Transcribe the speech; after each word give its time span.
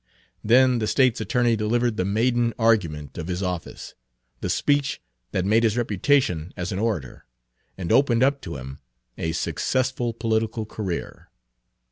Then 0.43 0.79
the 0.79 0.87
State's 0.87 1.21
attorney 1.21 1.55
delivered 1.55 1.95
the 1.95 2.05
maiden 2.05 2.55
argument 2.57 3.19
of 3.19 3.27
his 3.27 3.43
office, 3.43 3.93
the 4.39 4.49
speech 4.49 4.99
that 5.31 5.45
made 5.45 5.61
his 5.61 5.77
reputation 5.77 6.51
as 6.57 6.71
an 6.71 6.79
orator, 6.79 7.27
and 7.77 7.91
opened 7.91 8.23
up 8.23 8.41
to 8.41 8.55
him 8.55 8.79
a 9.19 9.31
successful 9.31 10.11
political 10.11 10.65
career. 10.65 11.29